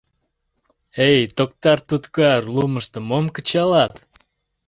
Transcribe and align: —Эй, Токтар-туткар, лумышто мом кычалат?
—Эй, 1.09 1.21
Токтар-туткар, 1.37 2.41
лумышто 2.55 2.99
мом 3.09 3.25
кычалат? 3.35 3.93